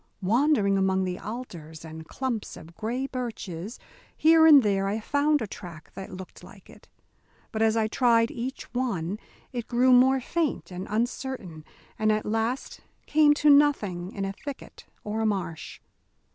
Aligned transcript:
Wandering 0.23 0.79
among 0.79 1.03
the 1.03 1.19
alders 1.19 1.85
and 1.85 2.07
clumps 2.07 2.57
of 2.57 2.73
gray 2.75 3.05
birches, 3.05 3.77
here 4.17 4.47
and 4.47 4.63
there 4.63 4.87
I 4.87 4.99
found 4.99 5.43
a 5.43 5.45
track 5.47 5.91
that 5.93 6.11
looked 6.11 6.43
like 6.43 6.71
it; 6.71 6.87
but 7.51 7.61
as 7.61 7.77
I 7.77 7.85
tried 7.87 8.31
each 8.31 8.63
one, 8.73 9.19
it 9.53 9.67
grew 9.67 9.93
more 9.93 10.19
faint 10.19 10.71
and 10.71 10.87
uncertain 10.89 11.63
and 11.99 12.11
at 12.11 12.25
last 12.25 12.79
came 13.05 13.35
to 13.35 13.51
nothing 13.51 14.11
in 14.11 14.25
a 14.25 14.33
thicket 14.33 14.85
or 15.03 15.21
a 15.21 15.25
marsh. 15.27 15.79